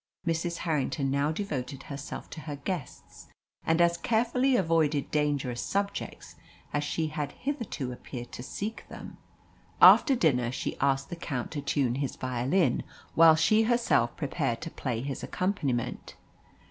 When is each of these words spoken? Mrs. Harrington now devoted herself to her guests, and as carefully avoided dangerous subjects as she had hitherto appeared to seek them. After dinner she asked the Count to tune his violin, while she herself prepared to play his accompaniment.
Mrs. 0.25 0.57
Harrington 0.65 1.11
now 1.11 1.31
devoted 1.31 1.83
herself 1.83 2.27
to 2.31 2.41
her 2.41 2.55
guests, 2.55 3.27
and 3.63 3.79
as 3.79 3.97
carefully 3.97 4.55
avoided 4.55 5.11
dangerous 5.11 5.61
subjects 5.61 6.33
as 6.73 6.83
she 6.83 7.09
had 7.09 7.33
hitherto 7.33 7.91
appeared 7.91 8.31
to 8.31 8.41
seek 8.41 8.83
them. 8.89 9.19
After 9.79 10.15
dinner 10.15 10.51
she 10.51 10.75
asked 10.79 11.11
the 11.11 11.15
Count 11.15 11.51
to 11.51 11.61
tune 11.61 11.93
his 12.01 12.15
violin, 12.15 12.81
while 13.13 13.35
she 13.35 13.61
herself 13.61 14.15
prepared 14.17 14.59
to 14.61 14.71
play 14.71 15.01
his 15.01 15.21
accompaniment. 15.21 16.15